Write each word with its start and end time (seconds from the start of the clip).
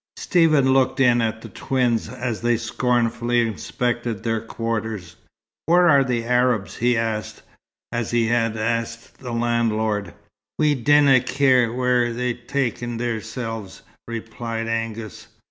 Stephen 0.17 0.73
looked 0.73 0.99
in 0.99 1.21
at 1.21 1.43
the 1.43 1.47
twins, 1.49 2.09
as 2.09 2.41
they 2.41 2.57
scornfully 2.57 3.41
inspected 3.47 4.23
their 4.23 4.41
quarters. 4.41 5.15
"Where 5.67 5.87
are 5.87 6.03
the 6.03 6.25
Arabs?" 6.25 6.77
he 6.77 6.97
asked, 6.97 7.43
as 7.91 8.09
he 8.09 8.25
had 8.25 8.57
asked 8.57 9.19
the 9.19 9.31
landlord. 9.31 10.15
"We 10.57 10.73
dinna 10.73 11.19
ken 11.19 11.73
whaur 11.77 12.11
they've 12.13 12.47
ta'en 12.47 12.97
theirsel's," 12.97 13.83
replied 14.07 14.67
Angus. 14.67 15.27